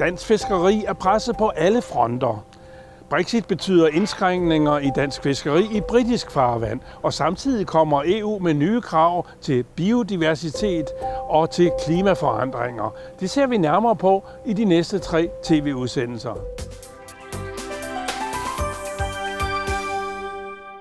[0.00, 2.44] Dansk fiskeri er presset på alle fronter.
[3.10, 8.80] Brexit betyder indskrænkninger i dansk fiskeri i britisk farvand, og samtidig kommer EU med nye
[8.80, 10.86] krav til biodiversitet
[11.28, 12.94] og til klimaforandringer.
[13.20, 16.34] Det ser vi nærmere på i de næste tre tv-udsendelser.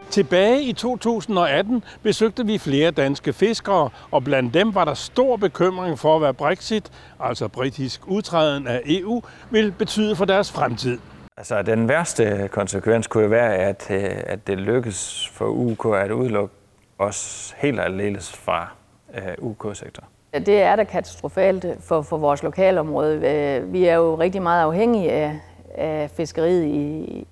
[0.10, 6.00] Tilbage i 2018 besøgte vi flere danske fiskere, og blandt dem var der stor bekymring
[6.00, 11.00] for, hvad Brexit, altså britisk udtræden af EU, vil betyde for deres fremtid.
[11.38, 16.12] Altså, den værste konsekvens kunne jo være, at, øh, at det lykkes for UK at
[16.12, 16.56] udelukke
[16.98, 18.72] os helt aldeles fra
[19.10, 20.04] uh, øh, UK-sektor.
[20.34, 23.16] Det er da katastrofalt for, for vores lokalområde.
[23.16, 25.40] Øh, vi er jo rigtig meget afhængige af,
[25.76, 27.28] af fiskeriet i,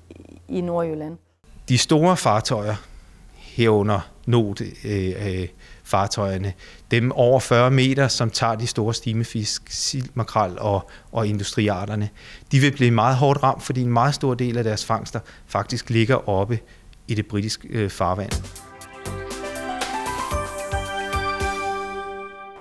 [0.47, 1.17] i Nordjylland.
[1.69, 2.75] De store fartøjer,
[3.35, 5.47] herunder not, øh, øh,
[5.83, 6.53] fartøjerne,
[6.91, 12.09] dem over 40 meter, som tager de store stimefisk, sild, makrel og, og industriarterne,
[12.51, 15.89] de vil blive meget hårdt ramt, fordi en meget stor del af deres fangster faktisk
[15.89, 16.59] ligger oppe
[17.07, 18.31] i det britiske øh, farvand.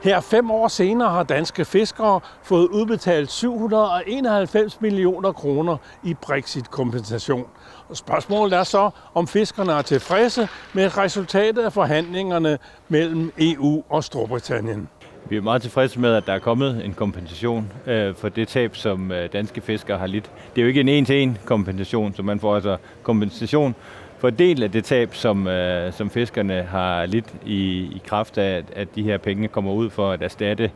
[0.03, 7.47] Her fem år senere har danske fiskere fået udbetalt 791 millioner kroner i Brexit-kompensation.
[7.95, 14.89] Spørgsmålet er så, om fiskerne er tilfredse med resultatet af forhandlingerne mellem EU og Storbritannien.
[15.29, 18.77] Vi er meget tilfredse med, at der er kommet en kompensation øh, for det tab,
[18.77, 20.31] som øh, danske fiskere har lidt.
[20.55, 23.75] Det er jo ikke en en-til-en kompensation, så man får altså kompensation
[24.19, 28.65] for del af det tab, som, øh, som fiskerne har lidt i, i kraft af,
[28.77, 30.71] at de her penge kommer ud for at erstatte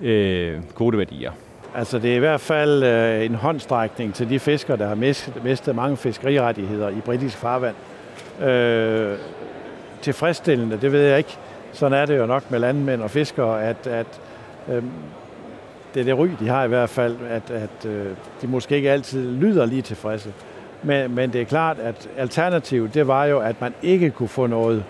[0.00, 1.32] øh, kvoteværdier.
[1.74, 5.44] Altså det er i hvert fald øh, en håndstrækning til de fiskere, der har mistet,
[5.44, 7.74] mistet mange fiskerirettigheder i britisk farvand.
[8.42, 9.18] Øh,
[10.02, 11.38] tilfredsstillende, det ved jeg ikke.
[11.72, 14.20] Sådan er det jo nok med landmænd og fiskere, at, at
[14.68, 14.82] øh,
[15.94, 18.06] det er det ry, de har i hvert fald, at, at øh,
[18.42, 20.32] de måske ikke altid lyder lige tilfredse.
[20.82, 24.46] Men, men det er klart, at alternativet, det var jo, at man ikke kunne få
[24.46, 24.84] noget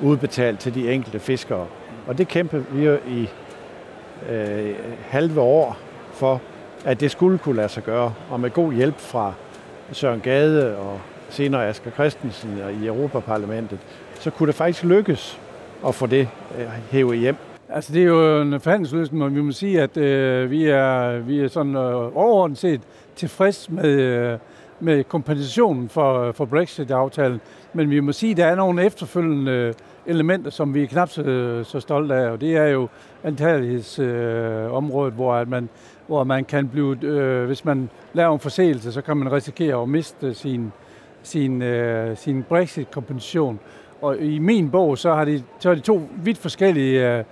[0.00, 1.66] udbetalt til de enkelte fiskere.
[2.06, 3.28] Og det kæmpede vi jo i
[4.30, 4.74] øh,
[5.08, 5.87] halve år
[6.18, 6.40] for,
[6.84, 8.14] at det skulle kunne lade sig gøre.
[8.30, 9.32] Og med god hjælp fra
[9.92, 13.78] Søren Gade og senere Asger Christensen i Europaparlamentet,
[14.20, 15.40] så kunne det faktisk lykkes
[15.86, 17.36] at få det øh, hævet hjem.
[17.68, 21.40] Altså det er jo en forhandlingsløsning, men vi må sige, at øh, vi, er, vi
[21.40, 22.80] er sådan øh, overordnet set
[23.16, 24.38] tilfreds med, øh,
[24.80, 27.40] med kompensationen for, for Brexit-aftalen.
[27.72, 29.74] Men vi må sige, at der er nogle efterfølgende øh,
[30.06, 32.88] elementer, som vi er knap så, så stolte af, og det er jo
[33.24, 35.68] antagelighedsområdet, øh, hvor at man
[36.08, 39.88] hvor man kan blive, øh, hvis man laver en forseelse, så kan man risikere at
[39.88, 40.72] miste sin,
[41.22, 43.60] sin, øh, sin Brexit-kompensation.
[44.02, 47.24] Og i min bog, så har de, så har de to vidt forskellige, øh,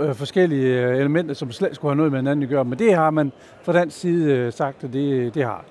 [0.00, 2.64] øh forskellige øh, elementer, som slet skulle have noget med hinanden at gøre.
[2.64, 3.32] Men det har man
[3.62, 5.64] fra den side øh, sagt, at det, det har.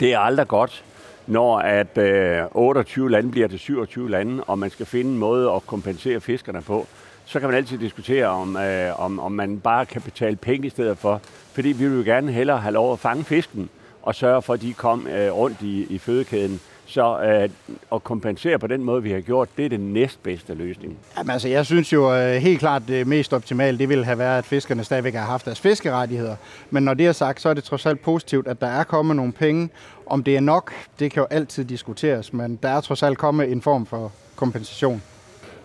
[0.00, 0.84] Det er aldrig godt,
[1.26, 5.50] når at øh, 28 lande bliver til 27 lande, og man skal finde en måde
[5.50, 6.86] at kompensere fiskerne på
[7.26, 10.70] så kan man altid diskutere, om, øh, om, om man bare kan betale penge i
[10.70, 11.20] stedet for.
[11.52, 13.68] Fordi vi vil jo gerne hellere have lov at fange fisken,
[14.02, 16.60] og sørge for, at de kom øh, rundt i, i fødekæden.
[16.88, 17.48] Så øh,
[17.92, 20.98] at kompensere på den måde, vi har gjort, det er den næstbedste løsning.
[21.18, 24.38] Jamen, altså, jeg synes jo øh, helt klart, det mest optimale, det ville have været,
[24.38, 26.36] at fiskerne stadigvæk har haft deres fiskerettigheder.
[26.70, 29.16] Men når det er sagt, så er det trods alt positivt, at der er kommet
[29.16, 29.70] nogle penge.
[30.06, 33.52] Om det er nok, det kan jo altid diskuteres, men der er trods alt kommet
[33.52, 35.02] en form for kompensation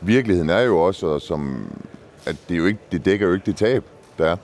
[0.02, 1.68] virkeligheden er jo også, som,
[2.26, 3.84] at det, jo ikke, det dækker jo ikke det tab,
[4.18, 4.38] der er.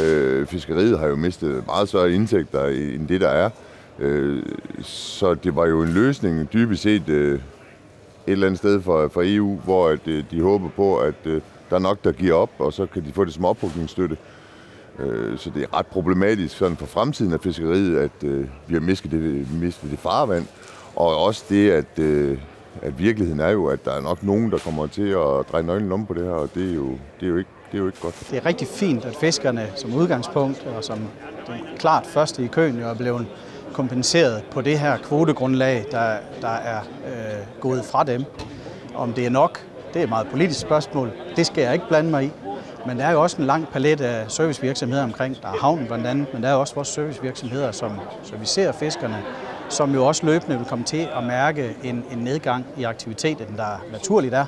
[0.00, 3.50] Øh, fiskeriet har jo mistet meget større indtægter end det, der er.
[3.98, 4.42] Øh,
[4.82, 7.40] så det var jo en løsning dybest set øh, et
[8.26, 11.40] eller andet sted for, for EU, hvor at, øh, de håber på, at øh,
[11.70, 14.16] der er nok, der giver op, og så kan de få det som oprykningsstøtte.
[14.98, 18.80] Øh, så det er ret problematisk sådan for fremtiden af fiskeriet, at øh, vi har
[18.80, 20.46] mistet det, mistet det farvand.
[20.96, 22.38] Og også det, at øh,
[22.82, 25.92] at virkeligheden er jo, at der er nok nogen, der kommer til at dreje nøglen
[25.92, 26.88] om på det her, og det er jo,
[27.20, 28.26] det er jo, ikke, det er jo ikke godt.
[28.30, 30.98] Det er rigtig fint, at fiskerne som udgangspunkt, og som
[31.78, 33.26] klart første i køen, jo er blevet
[33.72, 38.24] kompenseret på det her kvotegrundlag, der, der er øh, gået fra dem.
[38.94, 39.60] Om det er nok,
[39.92, 41.10] det er et meget politisk spørgsmål.
[41.36, 42.30] Det skal jeg ikke blande mig i.
[42.86, 45.42] Men der er jo også en lang palet af servicevirksomheder omkring.
[45.42, 47.92] Der er havnen blandt andet, men der er også vores servicevirksomheder, som
[48.22, 49.22] servicerer fiskerne
[49.70, 53.84] som jo også løbende vil komme til at mærke en, en nedgang i aktiviteten, der
[53.92, 54.46] naturligt er.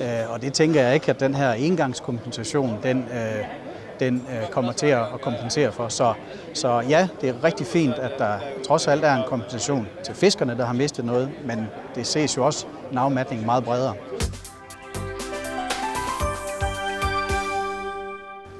[0.00, 3.44] Øh, og det tænker jeg ikke, at den her engangskompensation, den, øh,
[4.00, 5.88] den øh, kommer til at kompensere for.
[5.88, 6.14] Så,
[6.54, 10.56] så ja, det er rigtig fint, at der trods alt er en kompensation til fiskerne,
[10.56, 13.94] der har mistet noget, men det ses jo også en afmatning meget bredere.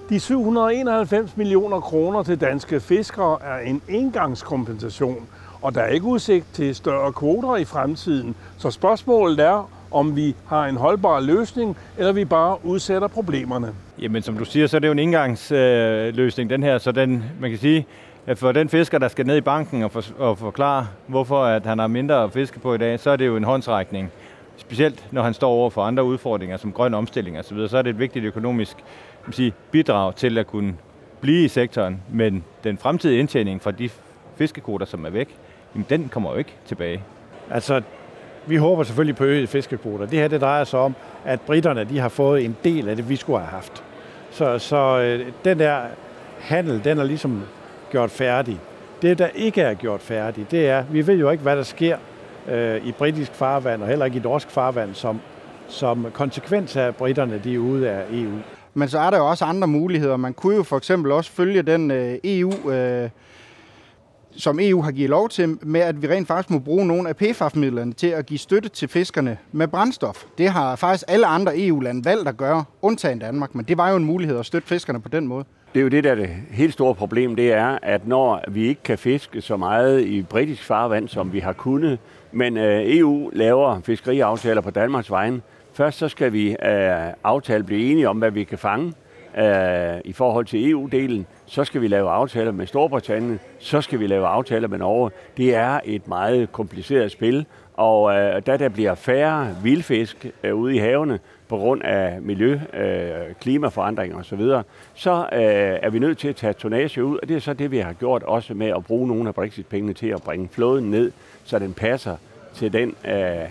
[0.09, 5.29] De 791 millioner kroner til danske fiskere er en engangskompensation,
[5.63, 8.35] og der er ikke udsigt til større kvoter i fremtiden.
[8.59, 13.75] Så spørgsmålet er, om vi har en holdbar løsning, eller vi bare udsætter problemerne.
[13.99, 16.79] Jamen, som du siger, så er det jo en indgangsløsning, øh, den her.
[16.79, 17.87] Så den, man kan sige,
[18.27, 21.67] at for den fisker, der skal ned i banken og, for, og forklare, hvorfor at
[21.67, 24.11] han har mindre at fiske på i dag, så er det jo en håndsrækning.
[24.57, 27.79] Specielt når han står over for andre udfordringer, som grøn omstilling osv., så, videre, så
[27.79, 28.77] er det et vigtigt økonomisk
[29.27, 30.75] man sige, bidrag til at kunne
[31.21, 32.03] blive i sektoren.
[32.13, 33.91] Men den fremtidige indtjening fra de
[34.37, 35.37] fiskekoder, som er væk,
[35.75, 37.03] jamen, den kommer jo ikke tilbage.
[37.51, 37.83] Altså,
[38.47, 40.07] vi håber selvfølgelig på øget fiskekvoter.
[40.07, 40.95] Det her det drejer sig om,
[41.25, 43.85] at britterne de har fået en del af det, vi skulle have haft.
[44.31, 45.81] Så, så øh, den der
[46.41, 47.43] handel, den er ligesom
[47.91, 48.61] gjort færdig.
[49.03, 51.97] Det, der ikke er gjort færdig, det er, vi ved jo ikke, hvad der sker
[52.49, 55.21] øh, i britisk farvand, og heller ikke i norsk farvand, som,
[55.69, 58.39] som konsekvens af, at britterne de er ude af EU.
[58.75, 60.17] Men så er der jo også andre muligheder.
[60.17, 62.71] Man kunne jo for eksempel også følge den øh, EU...
[62.71, 63.11] Øh,
[64.37, 67.17] som EU har givet lov til, med at vi rent faktisk må bruge nogle af
[67.17, 70.25] PFAF-midlerne til at give støtte til fiskerne med brændstof.
[70.39, 73.97] Det har faktisk alle andre EU-lande valgt at gøre, undtagen Danmark, men det var jo
[73.97, 75.45] en mulighed at støtte fiskerne på den måde.
[75.75, 78.67] Det er jo det, der er det helt store problem, det er, at når vi
[78.67, 81.99] ikke kan fiske så meget i britisk farvand, som vi har kunnet,
[82.33, 85.41] men øh, EU laver fiskeriaftaler på Danmarks vegne,
[85.73, 88.93] først så skal vi øh, aftale blive enige om, hvad vi kan fange
[89.39, 94.07] øh, i forhold til EU-delen, så skal vi lave aftaler med Storbritannien, så skal vi
[94.07, 95.11] lave aftaler med Norge.
[95.37, 100.75] Det er et meget kompliceret spil, og øh, da der bliver færre vildfisk øh, ude
[100.75, 101.19] i havene
[101.49, 104.63] på grund af miljø, øh, klimaforandringer osv., så,
[104.95, 107.71] så øh, er vi nødt til at tage tonnage ud, og det er så det,
[107.71, 111.13] vi har gjort også med at bruge nogle af Brexit-pengene til at bringe flåden ned,
[111.45, 112.17] så den passer
[112.55, 113.49] til den øh,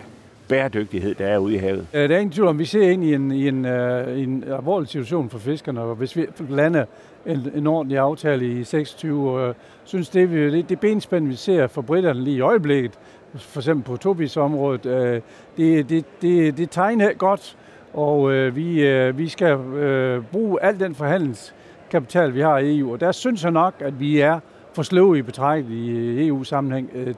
[0.50, 1.88] bæredygtighed, der er ude i havet.
[1.94, 4.44] Øh, der er ingen tvivl om, vi ser ind i en, i en, uh, en
[4.48, 6.86] alvorlig situation for fiskerne, og hvis vi lander
[7.25, 9.54] en, en ordentlig aftale i 26, og øh,
[9.84, 12.92] synes det, vi, det, det benspænd, vi ser for britterne lige i øjeblikket,
[13.36, 15.22] for eksempel på Tobis området, uh,
[15.57, 17.57] det, det, det, det tegner godt,
[17.94, 22.92] og uh, vi, uh, vi skal uh, bruge al den forhandlingskapital, vi har i EU,
[22.92, 24.40] og der synes jeg nok, at vi er
[24.74, 27.13] for sløve i betragtning i EU-sammenhæng uh,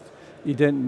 [0.46, 0.88] i den,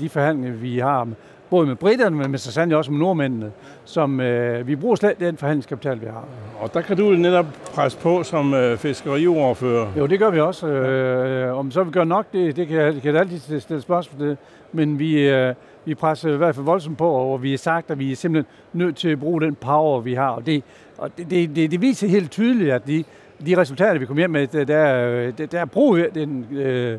[0.00, 1.08] de forhandlinger, vi har
[1.54, 3.52] både med britterne, men med så sandelig også med nordmændene,
[3.84, 6.24] som øh, vi bruger slet den forhandlingskapital, vi har.
[6.60, 9.92] Og der kan du netop presse på som øh, fiskeriordfører.
[9.98, 10.66] Jo, det gør vi også.
[10.66, 14.36] Øh, om så vi gør nok, det, det kan, det kan altid stille spørgsmål til.
[14.72, 15.54] Men vi, øh,
[15.84, 18.54] vi presser i hvert fald voldsomt på, og vi har sagt, at vi er simpelthen
[18.72, 20.30] nødt til at bruge den power, vi har.
[20.30, 20.62] Og det,
[20.98, 23.04] og det, det, det, det viser helt tydeligt, at de,
[23.46, 26.98] de resultater, vi kommer hjem med, der, der, der er brug den, øh,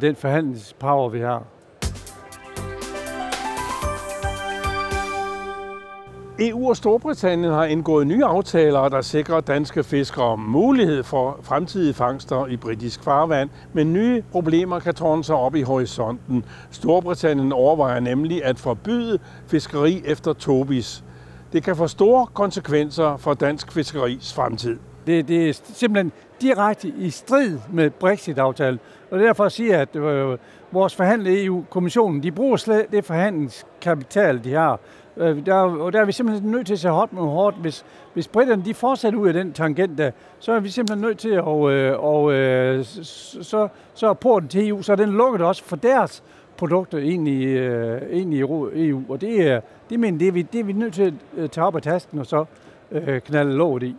[0.00, 1.42] den forhandlingspower, vi har.
[6.38, 12.46] EU og Storbritannien har indgået nye aftaler, der sikrer danske fiskere mulighed for fremtidige fangster
[12.46, 16.44] i britisk farvand, men nye problemer kan tårne sig op i horisonten.
[16.70, 21.04] Storbritannien overvejer nemlig at forbyde fiskeri efter Tobis.
[21.52, 24.78] Det kan få store konsekvenser for dansk fiskeris fremtid.
[25.06, 28.80] Det, det er simpelthen direkte i strid med Brexit-aftalen.
[29.10, 30.38] Og derfor siger jeg, at øh,
[30.72, 34.80] vores forhandlede EU-kommissionen, de bruger slet det forhandlingskapital, de har.
[35.16, 37.56] Øh, der, og der er vi simpelthen nødt til at se hårdt med hårdt.
[37.56, 37.84] Hvis,
[38.14, 41.28] hvis britterne de fortsætter ud af den tangent der, så er vi simpelthen nødt til
[41.28, 45.40] at, og, øh, og, øh, så, så er porten til EU, så er den lukket
[45.40, 46.22] også for deres
[46.56, 49.02] produkter ind i, øh, ind i EU.
[49.08, 49.60] Og det er,
[49.90, 51.82] det, mener, det, er vi, det er vi nødt til at øh, tage op af
[51.82, 52.44] tasken og så
[52.92, 53.96] øh, knalde låget i.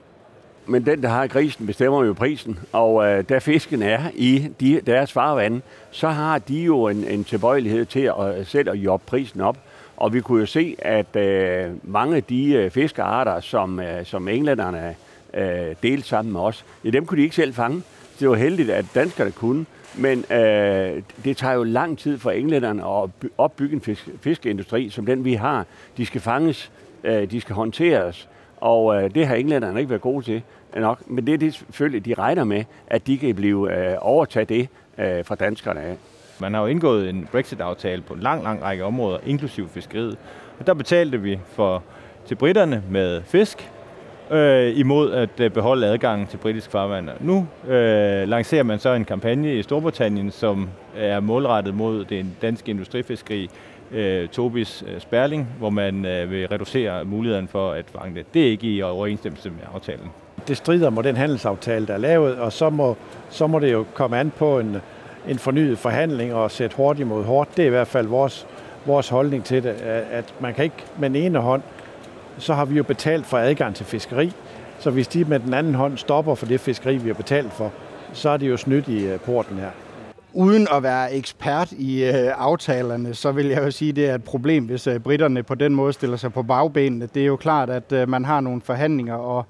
[0.70, 2.60] Men den, der har grisen, bestemmer jo prisen.
[2.72, 5.62] Og øh, da fisken er i de, deres farvand,
[5.92, 9.58] så har de jo en, en tilbøjelighed til at øh, selv at jobbe prisen op.
[9.98, 14.28] Og vi kunne jo se, at øh, mange af de øh, fiskearter, som, øh, som
[14.28, 14.96] englænderne
[15.34, 17.84] øh, delte sammen med os, ja, dem kunne de ikke selv fange.
[18.20, 19.66] Det var heldigt, at danskerne kunne.
[19.96, 25.06] Men øh, det tager jo lang tid for englænderne at opbygge en fisk, fiskeindustri, som
[25.06, 25.66] den vi har.
[25.98, 26.72] De skal fanges,
[27.04, 30.42] øh, de skal håndteres, og øh, det har englænderne ikke været gode til
[30.76, 31.10] øh, nok.
[31.10, 34.70] Men det er det selvfølgelig, de regner med, at de kan blive øh, overtaget det
[34.98, 35.98] øh, fra danskerne af.
[36.40, 40.18] Man har jo indgået en Brexit-aftale på en lang, lang række områder, inklusiv fiskeriet.
[40.60, 41.84] Og der betalte vi for
[42.26, 43.72] til britterne med fisk,
[44.32, 47.10] øh, imod at øh, beholde adgangen til britisk farvand.
[47.20, 52.72] Nu øh, lancerer man så en kampagne i Storbritannien, som er målrettet mod den danske
[52.72, 53.50] industrifiskeri,
[53.92, 58.34] øh, Tobis øh, Sperling, hvor man øh, vil reducere muligheden for at fange det.
[58.34, 60.10] Det er ikke i overensstemmelse med aftalen.
[60.48, 62.96] Det strider mod den handelsaftale, der er lavet, og så må,
[63.30, 64.78] så må det jo komme an på en,
[65.28, 67.58] en fornyet forhandling og sætte hårdt imod hårdt.
[67.58, 68.48] Det er i hvert fald vores,
[68.86, 69.70] vores holdning til det,
[70.12, 71.62] at man kan ikke med den ene hånd,
[72.38, 74.32] så har vi jo betalt for adgang til fiskeri,
[74.80, 77.72] Så hvis de med den anden hånd stopper for det fiskeri, vi har betalt for,
[78.14, 79.70] så er det jo snydt i øh, porten her.
[80.34, 84.16] Uden at være ekspert i øh, aftalerne, så vil jeg jo sige, at det er
[84.16, 87.10] et problem, hvis øh, britterne på den måde stiller sig på bagbenene.
[87.14, 89.46] Det er jo klart, at øh, man har nogle forhandlinger, og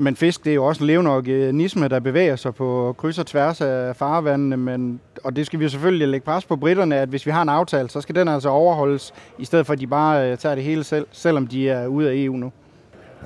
[0.00, 3.26] men fisk det er jo også en levende organisme, der bevæger sig på kryds og
[3.26, 7.26] tværs af farvandene, men, og det skal vi selvfølgelig lægge pres på britterne, at hvis
[7.26, 10.30] vi har en aftale, så skal den altså overholdes, i stedet for at de bare
[10.30, 12.52] øh, tager det hele selv, selvom de er ude af EU nu.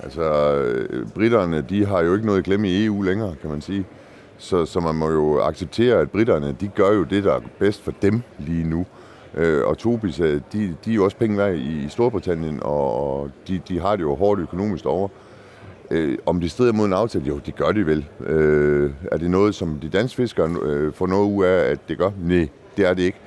[0.02, 3.61] Altså, øh, britterne, de har jo ikke noget at glemme i EU længere, kan man
[3.61, 3.85] sige.
[4.38, 7.83] Så, så man må jo acceptere, at britterne, de gør jo det, der er bedst
[7.83, 8.87] for dem lige nu.
[9.35, 13.61] Øh, og Tobis, øh, de, de er jo også penge værd i Storbritannien, og de,
[13.69, 15.09] de har det jo hårdt økonomisk over.
[15.09, 15.24] Øh,
[15.90, 17.24] Øh, om det strider mod en aftale?
[17.24, 18.08] Jo, det gør de vel.
[18.26, 21.98] Øh, er det noget, som de danske fiskere øh, får noget ud af, at det
[21.98, 22.10] gør?
[22.20, 23.18] Nej, det er det ikke.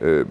[0.00, 0.26] Øh,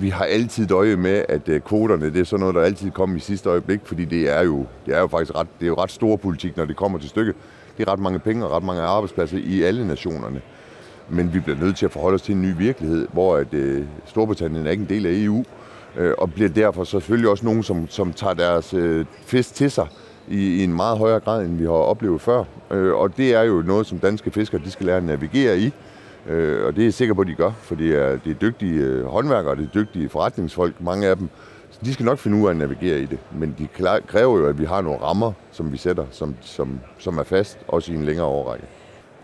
[0.00, 3.16] vi har altid døje med, at øh, kvoterne, det er sådan noget, der altid kommer
[3.16, 5.74] i sidste øjeblik, fordi det er jo, det er jo faktisk ret, det er jo
[5.74, 7.34] ret stor politik, når det kommer til stykket.
[7.78, 10.40] Det er ret mange penge og ret mange arbejdspladser i alle nationerne.
[11.08, 13.84] Men vi bliver nødt til at forholde os til en ny virkelighed, hvor at, øh,
[14.06, 15.44] Storbritannien er ikke en del af EU,
[15.96, 19.86] øh, og bliver derfor selvfølgelig også nogen, som, som tager deres øh, fisk til sig
[20.32, 22.44] i, i en meget højere grad, end vi har oplevet før.
[22.70, 25.72] Øh, og det er jo noget, som danske fiskere de skal lære at navigere i.
[26.28, 28.34] Øh, og det er jeg sikker på, at de gør, for det er, det er
[28.34, 31.28] dygtige øh, håndværkere, det er dygtige forretningsfolk, mange af dem.
[31.70, 33.18] Så de skal nok finde ud af at navigere i det.
[33.38, 33.68] Men de
[34.06, 37.58] kræver jo, at vi har nogle rammer, som vi sætter, som, som, som er fast,
[37.68, 38.64] også i en længere årrække.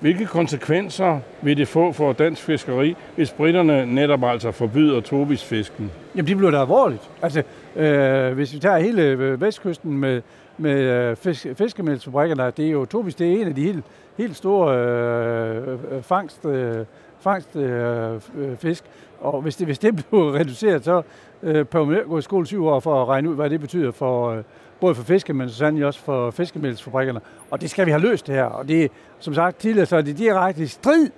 [0.00, 5.90] Hvilke konsekvenser vil det få for dansk fiskeri, hvis britterne netop altså forbyder tobisfisken?
[6.14, 7.10] Jamen, det bliver da alvorligt.
[7.22, 7.42] Altså,
[7.76, 10.22] øh, hvis vi tager hele øh, vestkysten med,
[10.58, 13.84] med øh, fisk, fiskemælsfabrikkerne, det er jo tobis, det er en af de helt,
[14.16, 16.84] helt store øh, øh fangst, øh,
[17.20, 18.84] fangst øh, øh, fisk.
[19.20, 21.02] Og hvis det, hvis det bliver reduceret, så
[21.42, 23.92] øh, på man gå i skole syv år for at regne ud, hvad det betyder
[23.92, 24.42] for, øh,
[24.80, 27.20] både for fiske, men sandelig også for fiskemælsfabrikkerne.
[27.50, 28.44] Og det skal vi have løst det her.
[28.44, 31.10] Og det, som sagt tidligere, så er det direkte i strid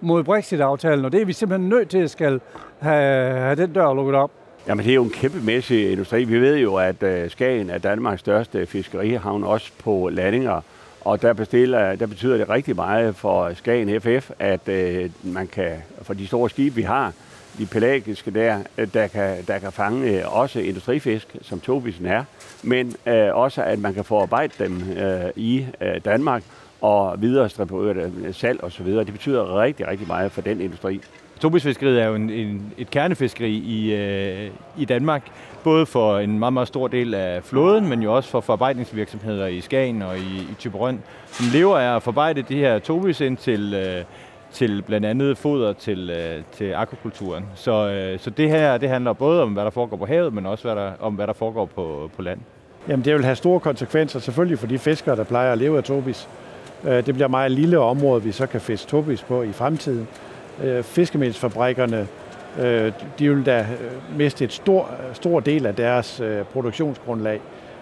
[0.00, 2.40] mod Brexit-aftalen, og det er vi simpelthen nødt til at skal
[2.78, 4.30] have, have den dør lukket op.
[4.68, 6.24] Jamen, det er jo en kæmpemæssig industri.
[6.24, 10.60] Vi ved jo, at øh, Skagen er Danmarks største fiskerihavn, også på landinger.
[11.00, 15.72] Og der, bestiller, der betyder det rigtig meget for Skagen FF, at øh, man kan,
[16.02, 17.12] for de store skibe, vi har,
[17.58, 22.24] de pelagiske der, øh, der kan, der kan fange øh, også industrifisk, som Tobisen er,
[22.62, 26.42] men øh, også at man kan forarbejde dem øh, i øh, Danmark
[26.80, 29.04] og videre distribuere salg og så videre.
[29.04, 31.00] Det betyder rigtig, rigtig meget for den industri.
[31.40, 35.22] Tobisfiskeriet er jo en, en, et kernefiskeri i, øh, i Danmark,
[35.64, 39.60] både for en meget, meget stor del af flåden, men jo også for forarbejdningsvirksomheder i
[39.60, 43.74] Skagen og i, i Typerøn, som lever af at forarbejde de her tobis ind til,
[43.74, 44.04] øh,
[44.52, 47.44] til blandt andet foder til, øh, til akvakulturen.
[47.54, 50.46] Så, øh, så det her det handler både om, hvad der foregår på havet, men
[50.46, 52.40] også hvad der, om, hvad der foregår på, på land.
[52.88, 55.84] Jamen, det vil have store konsekvenser selvfølgelig for de fiskere, der plejer at leve af
[55.84, 56.28] tobis.
[56.84, 60.08] Øh, det bliver meget lille område, vi så kan fiske tobis på i fremtiden
[60.62, 62.06] øh, fiskemelsfabrikkerne,
[62.60, 67.40] øh, de vil da øh, miste et stor, stor del af deres øh, produktionsgrundlag.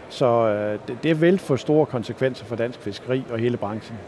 [0.09, 3.99] Så øh, det, det vil få store konsekvenser for dansk fiskeri og hele branchen.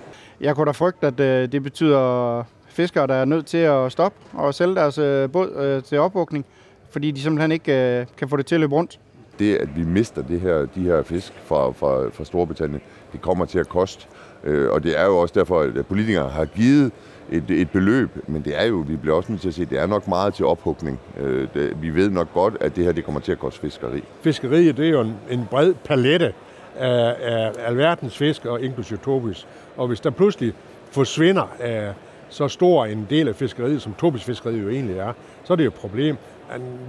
[0.41, 4.19] Jeg kunne da frygte, at øh, det betyder fiskere, der er nødt til at stoppe
[4.33, 6.45] og sælge deres øh, båd øh, til opvågning,
[6.91, 8.99] fordi de simpelthen ikke øh, kan få det til at løbe rundt.
[9.39, 12.81] Det, at vi mister det her, de her fisk fra, fra, fra Storbritannien,
[13.13, 14.07] det kommer til at koste.
[14.45, 16.93] Øh, og det er jo også derfor, at politikere har givet
[17.31, 19.79] et, et beløb, men det er jo, vi bliver også nødt til at se, det
[19.79, 21.01] er nok meget til ophugning.
[21.21, 24.05] Øh, det, vi ved nok godt, at det her det kommer til at koste fiskeri.
[24.21, 26.35] Fiskeriet det er jo en, en bred palette
[26.77, 29.47] af, af alverdens fisk, og inklusive tobis.
[29.77, 30.53] Og hvis der pludselig
[30.91, 31.93] forsvinder af
[32.29, 35.13] så stor en del af fiskeriet, som tobisfiskeriet jo egentlig er,
[35.45, 36.17] så er det jo et problem.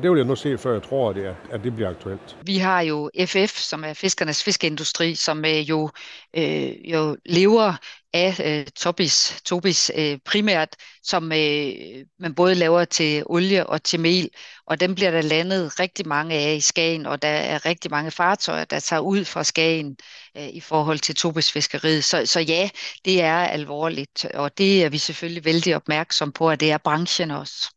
[0.01, 2.37] Det vil jeg nu se, før jeg tror, at det, er, at det bliver aktuelt.
[2.41, 5.89] Vi har jo FF, som er fiskernes fiskeindustri, som øh, jo,
[6.35, 7.73] øh, jo lever
[8.13, 11.73] af øh, tobis, tobis øh, primært, som øh,
[12.19, 14.29] man både laver til olie og til mel,
[14.67, 18.11] og dem bliver der landet rigtig mange af i Skagen, og der er rigtig mange
[18.11, 19.97] fartøjer, der tager ud fra Skagen
[20.37, 22.03] øh, i forhold til tobisfiskeriet.
[22.03, 22.69] Så, så ja,
[23.05, 27.31] det er alvorligt, og det er vi selvfølgelig vældig opmærksom på, at det er branchen
[27.31, 27.69] også.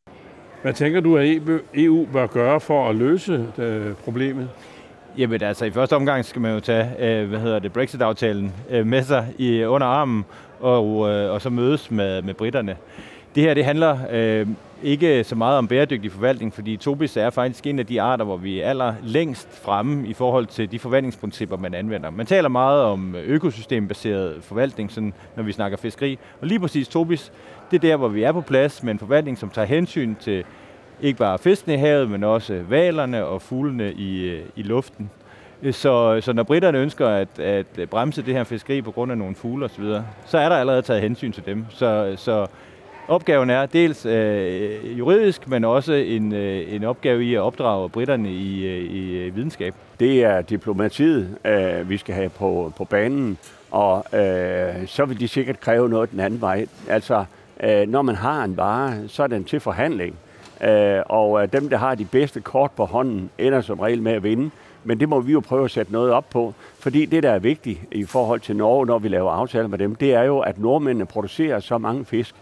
[0.62, 1.40] Hvad tænker du, at
[1.74, 4.48] EU bør gøre for at løse det, problemet?
[5.18, 8.86] Jamen altså, i første omgang skal man jo tage, øh, hvad hedder det, Brexit-aftalen øh,
[8.86, 10.24] med sig i, under armen,
[10.60, 12.76] og, øh, og så mødes med, med britterne.
[13.34, 14.46] Det her, det handler øh,
[14.82, 18.36] ikke så meget om bæredygtig forvaltning, fordi tobis er faktisk en af de arter, hvor
[18.36, 22.10] vi er aller længst fremme i forhold til de forvaltningsprincipper, man anvender.
[22.10, 27.32] Man taler meget om økosystembaseret forvaltning, sådan, når vi snakker fiskeri, og lige præcis tobis,
[27.70, 30.44] det er der, hvor vi er på plads med en forvaltning, som tager hensyn til
[31.02, 35.10] ikke bare fiskene i havet, men også valerne og fuglene i, øh, i luften.
[35.70, 39.34] Så, så når britterne ønsker at, at bremse det her fiskeri på grund af nogle
[39.34, 41.64] fugle osv., så, så er der allerede taget hensyn til dem.
[41.70, 42.46] Så, så
[43.08, 48.32] opgaven er dels øh, juridisk, men også en, øh, en opgave i at opdrage britterne
[48.32, 49.74] i, øh, i øh, videnskab.
[50.00, 53.38] Det er diplomatiet, øh, vi skal have på, på banen,
[53.70, 56.66] og øh, så vil de sikkert kræve noget den anden vej.
[56.88, 57.24] Altså,
[57.62, 60.16] øh, når man har en vare, så er den til forhandling.
[60.64, 64.12] Øh, og øh, dem, der har de bedste kort på hånden, ender som regel med
[64.12, 64.50] at vinde.
[64.84, 66.54] Men det må vi jo prøve at sætte noget op på.
[66.78, 69.94] Fordi det, der er vigtigt i forhold til Norge, når vi laver aftaler med dem,
[69.94, 72.34] det er jo, at nordmændene producerer så mange fisk,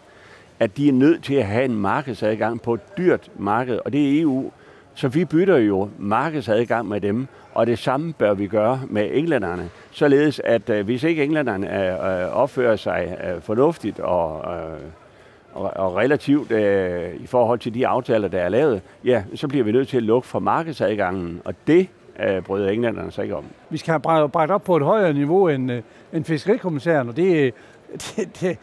[0.60, 4.18] at de er nødt til at have en markedsadgang på et dyrt marked, og det
[4.18, 4.50] er EU.
[4.94, 9.68] Så vi bytter jo markedsadgang med dem, og det samme bør vi gøre med englænderne,
[9.90, 14.40] således at øh, hvis ikke englænderne øh, øh, opfører sig fornuftigt og,
[15.58, 19.72] og, relativt øh, i forhold til de aftaler, der er lavet, ja, så bliver vi
[19.72, 21.88] nødt til at lukke for markedsadgangen, og det
[22.26, 23.44] øh, bryder englænderne sig ikke om.
[23.70, 27.54] Vi skal have bragt op på et højere niveau end, øh, end fiskerikommissæren, og det,
[28.16, 28.58] det, det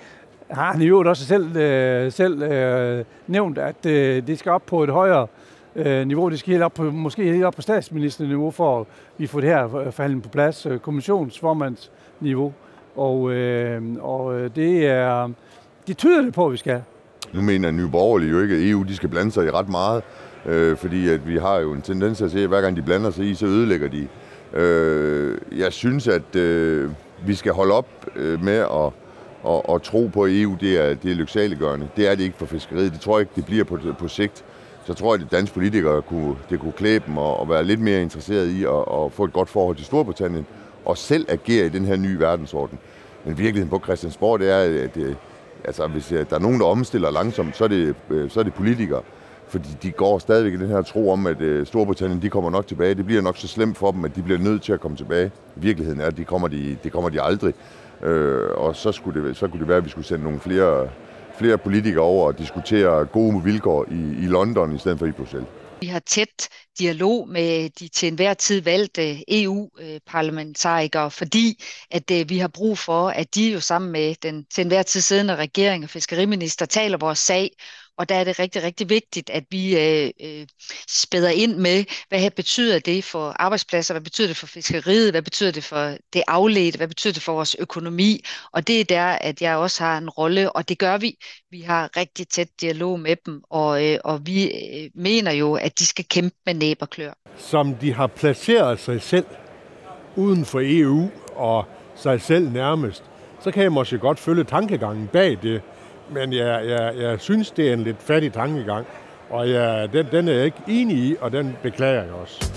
[0.52, 4.84] har han jo også selv, øh, selv øh, nævnt, at øh, det skal op på
[4.84, 5.28] et højere
[5.76, 6.30] øh, niveau.
[6.30, 8.86] Det skal helt op på, måske helt op på statsministerniveau, for at
[9.18, 10.66] vi får det her øh, forhandling på plads.
[10.66, 12.54] Øh, kommissionsformandsniveau.
[12.96, 15.30] Og, øh, og øh, det er,
[15.88, 16.82] det tyder det på, at vi skal.
[17.34, 20.04] Nu mener Nye Borgerlige jo ikke, at EU de skal blande sig i ret meget,
[20.46, 22.82] øh, fordi at vi har jo en tendens til at se, at hver gang de
[22.82, 24.08] blander sig i, så ødelægger de.
[24.54, 26.92] Øh, jeg synes, at øh,
[27.26, 28.92] vi skal holde op øh, med at
[29.46, 31.88] og, og tro på, at EU det er, det er lyksaliggørende.
[31.98, 32.94] Det er det ikke for fiskeriet.
[32.94, 34.46] Det tror jeg ikke, det bliver på, på sigt.
[34.86, 37.64] Så tror jeg, at de danske politikere kunne, det kunne klæbe dem og, og være
[37.64, 40.46] lidt mere interesseret i at, at få et godt forhold til Storbritannien
[40.86, 42.80] og selv agere i den her nye verdensorden.
[43.26, 45.18] Men virkeligheden på Christiansborg, det er, at det,
[45.68, 48.54] altså, hvis der er nogen, der omstiller langsomt, så er det, øh, så er det
[48.54, 49.02] politikere.
[49.48, 52.68] Fordi de går stadigvæk i den her tro om, at øh, Storbritannien de kommer nok
[52.68, 52.96] tilbage.
[52.96, 55.32] Det bliver nok så slemt for dem, at de bliver nødt til at komme tilbage.
[55.56, 57.54] Virkeligheden er, at de kommer de, det kommer de aldrig.
[58.04, 60.88] Øh, og så, skulle det, så kunne det være, at vi skulle sende nogle flere,
[61.38, 65.48] flere politikere over og diskutere gode vilkår i, i London i stedet for i Bruxelles.
[65.82, 72.38] Vi har tæt dialog med de til enhver tid valgte EU-parlamentarikere, fordi at øh, vi
[72.38, 75.90] har brug for, at de jo sammen med den til enhver tid siddende regering og
[75.90, 77.52] fiskeriminister taler vores sag
[77.98, 80.48] og der er det rigtig, rigtig vigtigt, at vi øh, øh,
[80.88, 85.22] spæder ind med, hvad her betyder det for arbejdspladser, hvad betyder det for fiskeriet, hvad
[85.22, 88.26] betyder det for det afledte, hvad betyder det for vores økonomi.
[88.52, 91.18] Og det er der, at jeg også har en rolle, og det gør vi.
[91.52, 95.80] Vi har rigtig tæt dialog med dem, og, øh, og vi øh, mener jo, at
[95.80, 97.14] de skal kæmpe med næb og klør.
[97.38, 99.26] Som de har placeret sig selv
[100.16, 103.04] uden for EU og sig selv nærmest,
[103.44, 105.62] så kan jeg måske godt følge tankegangen bag det.
[106.10, 108.86] Men jeg, jeg, jeg synes, det er en lidt fattig tankegang,
[109.30, 112.52] og jeg, den, den er jeg ikke enig i, og den beklager jeg også.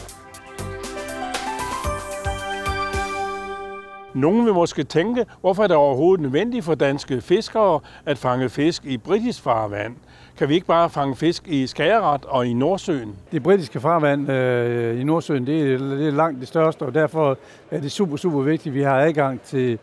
[4.14, 8.84] Nogle vil måske tænke, hvorfor er det overhovedet nødvendigt for danske fiskere at fange fisk
[8.84, 9.96] i britisk farvand?
[10.38, 13.16] Kan vi ikke bare fange fisk i Skageret og i Nordsøen?
[13.32, 17.38] Det britiske farvand øh, i Nordsøen, det er, det er langt det største, og derfor
[17.70, 19.78] er det super, super vigtigt, at vi har adgang til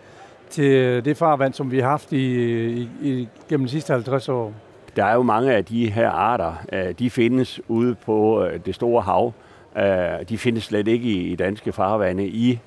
[0.49, 4.53] til det farvand, som vi har haft i, i, i, gennem de sidste 50 år.
[4.95, 8.75] Der er jo mange af de her arter, øh, de findes ude på øh, det
[8.75, 9.33] store hav.
[9.77, 12.59] Øh, de findes slet ikke i danske farvande i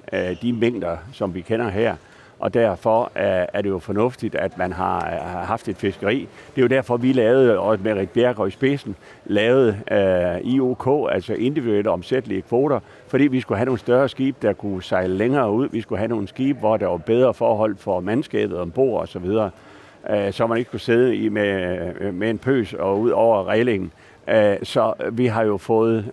[0.42, 1.96] de mængder, som vi kender her
[2.38, 5.01] og derfor øh, er det jo fornuftigt, at man har
[5.46, 6.29] haft et fiskeri.
[6.55, 8.96] Det er jo derfor, vi lavede, og med Rik Bjerg i spidsen,
[9.27, 14.53] lavede øh, IOK, altså individuelle omsættelige kvoter, fordi vi skulle have nogle større skib, der
[14.53, 15.68] kunne sejle længere ud.
[15.72, 19.44] Vi skulle have nogle skib, hvor der var bedre forhold for mandskabet ombord osv., uh,
[20.11, 23.92] øh, så man ikke kunne sidde i med, med en pøs og ud over reglingen.
[24.62, 26.11] Så vi har jo fået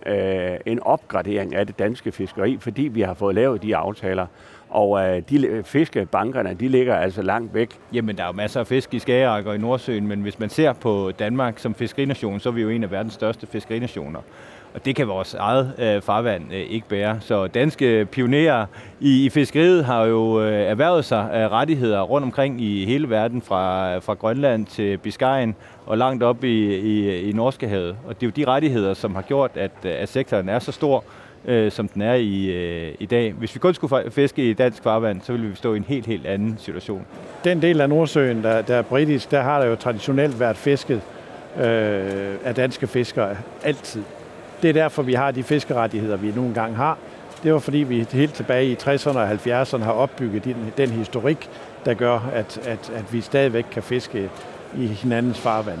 [0.66, 4.26] en opgradering af det danske fiskeri, fordi vi har fået lavet de aftaler.
[4.70, 7.70] Og øh, de fiskebankerne, de ligger altså langt væk.
[7.92, 10.50] Jamen, der er jo masser af fisk i Skagerrak og i Nordsøen, men hvis man
[10.50, 14.20] ser på Danmark som fiskerination, så er vi jo en af verdens største fiskerinationer.
[14.74, 17.18] Og det kan vores eget øh, farvand øh, ikke bære.
[17.20, 18.66] Så danske pionerer
[19.00, 23.42] i, i fiskeriet har jo øh, erhvervet sig øh, rettigheder rundt omkring i hele verden,
[23.42, 25.54] fra, fra Grønland til Biscayen
[25.86, 27.96] og langt op i, i, i Norskehavet.
[28.06, 30.72] Og det er jo de rettigheder, som har gjort, at, øh, at sektoren er så
[30.72, 31.04] stor,
[31.46, 33.32] øh, som den er i, øh, i dag.
[33.32, 36.06] Hvis vi kun skulle fiske i dansk farvand, så ville vi stå i en helt,
[36.06, 37.06] helt anden situation.
[37.44, 41.00] Den del af Nordsøen, der, der er britisk, der har der jo traditionelt været fisket
[41.56, 44.02] øh, af danske fiskere altid.
[44.62, 46.98] Det er derfor, vi har de fiskerettigheder, vi nogle gange har.
[47.42, 51.50] Det var fordi, vi helt tilbage i 60'erne og 70'erne har opbygget den, den historik,
[51.84, 54.30] der gør, at, at, at vi stadigvæk kan fiske
[54.78, 55.78] i hinandens farvand.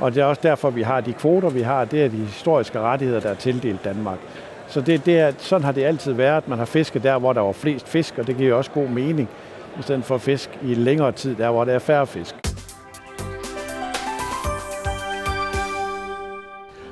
[0.00, 1.84] Og det er også derfor, vi har de kvoter, vi har.
[1.84, 4.18] Det er de historiske rettigheder, der er tildelt Danmark.
[4.68, 6.48] Så det, det er, sådan har det altid været.
[6.48, 9.28] Man har fisket der, hvor der var flest fisk, og det giver også god mening,
[9.78, 12.34] i stedet for at fisk i længere tid, der hvor der er færre fisk.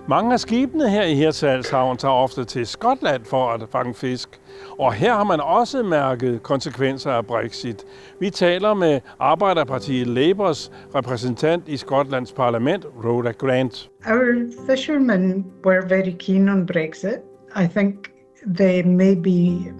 [0.09, 4.41] Mange af skibene her i Hirtshalshavn tager ofte til Skotland for at fange fisk.
[4.79, 7.85] Og her har man også mærket konsekvenser af Brexit.
[8.21, 13.91] Vi taler med Arbejderpartiet Labours repræsentant i Skotlands parlament, Rhoda Grant.
[14.07, 17.34] Our fishermen were very keen on Brexit.
[17.55, 18.13] I think
[18.45, 19.73] they maybe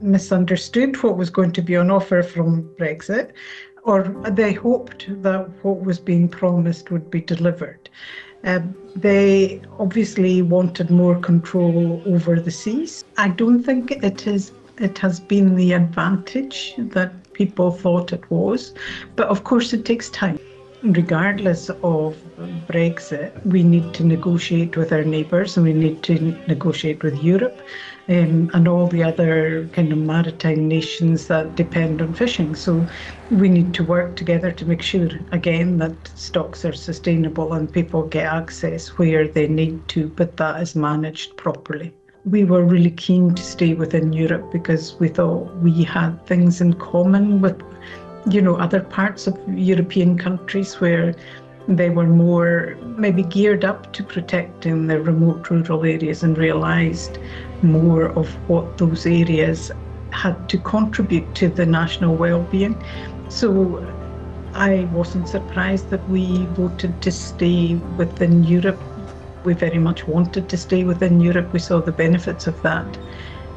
[0.00, 3.32] misunderstood what was going to be on offer from Brexit,
[3.84, 7.88] or they hoped that what was being promised would be delivered.
[8.44, 13.04] Um, they obviously wanted more control over the seas.
[13.16, 18.74] I don't think it is it has been the advantage that people thought it was,
[19.16, 20.38] but of course it takes time.
[20.84, 22.16] Regardless of
[22.66, 26.18] Brexit, we need to negotiate with our neighbours and we need to
[26.48, 27.60] negotiate with Europe
[28.08, 32.56] um, and all the other kind of maritime nations that depend on fishing.
[32.56, 32.84] So
[33.30, 38.02] we need to work together to make sure, again, that stocks are sustainable and people
[38.08, 41.94] get access where they need to, but that is managed properly.
[42.24, 46.72] We were really keen to stay within Europe because we thought we had things in
[46.74, 47.60] common with,
[48.30, 51.14] you know, other parts of European countries where
[51.68, 57.18] they were more maybe geared up to protecting the remote rural areas and realised
[57.62, 59.70] more of what those areas
[60.10, 62.82] had to contribute to the national well-being.
[63.28, 63.78] So
[64.54, 68.80] I wasn't surprised that we voted to stay within Europe.
[69.44, 71.52] We very much wanted to stay within Europe.
[71.52, 72.98] We saw the benefits of that.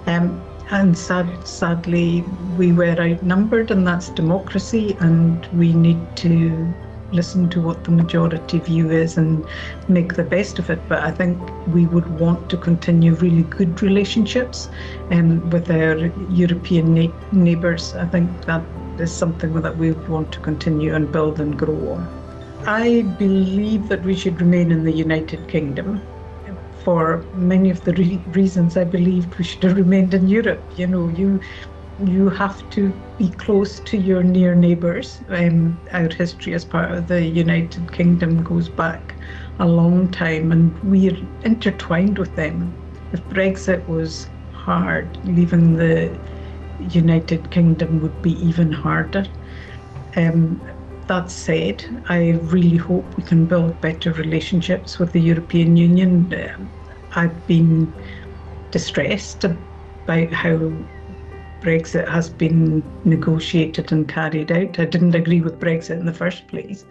[0.06, 2.22] Um, and sad, sadly,
[2.58, 6.74] we were outnumbered, and that's democracy, and we need to
[7.12, 9.46] listen to what the majority view is and
[9.88, 10.80] make the best of it.
[10.90, 14.70] But I think we would want to continue really good relationships
[15.12, 15.98] um, with our
[16.30, 17.96] European na- neighbours.
[17.96, 18.64] I think that
[19.00, 22.08] is something that we want to continue and build and grow on.
[22.66, 26.02] I believe that we should remain in the United Kingdom.
[26.86, 30.72] For many of the re- reasons, I believed we should have remained in Europe.
[30.76, 31.42] You know, you
[31.98, 35.24] you have to be close to your near neighbours.
[35.30, 39.18] Um, our history as part of the United Kingdom goes back
[39.60, 42.78] a long time, and we're intertwined with them.
[43.14, 46.22] If Brexit was hard, leaving the
[46.80, 49.26] United Kingdom would be even harder.
[50.16, 50.62] Um,
[51.08, 56.34] that said, I really hope we can build better relationships with the European Union.
[56.34, 56.70] Um,
[57.16, 57.94] I've been
[58.72, 60.72] distressed about how
[61.62, 64.80] Brexit has been negotiated and carried out.
[64.80, 66.86] I didn't agree with Brexit in the first place,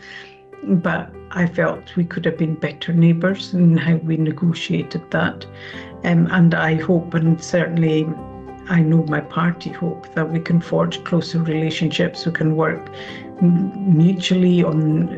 [0.62, 5.46] but I felt we could have been better neighbours in how we negotiated that.
[6.04, 8.06] Um, and I hope, and certainly
[8.68, 12.90] I know my party hope, that we can forge closer relationships, we can work
[13.42, 15.08] mutually on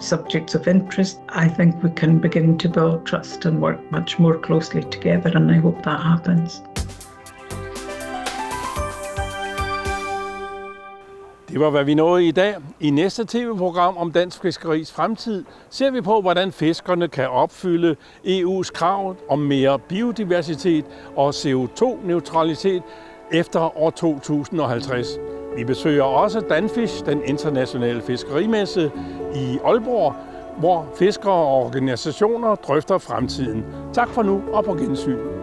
[0.00, 1.20] subjects of interest.
[1.28, 5.50] I think we can begin to build trust and work much more closely together, and
[5.50, 6.62] I hope that happens.
[11.48, 12.54] Det var, hvad vi nåede i dag.
[12.80, 18.72] I næste tv-program om dansk fiskeris fremtid ser vi på, hvordan fiskerne kan opfylde EU's
[18.72, 20.84] krav om mere biodiversitet
[21.16, 22.82] og CO2-neutralitet
[23.32, 25.06] efter år 2050.
[25.56, 28.90] Vi besøger også Danfish, den internationale fiskerimesse
[29.34, 30.14] i Aalborg,
[30.58, 33.64] hvor fiskere og organisationer drøfter fremtiden.
[33.92, 35.35] Tak for nu og på gensyn.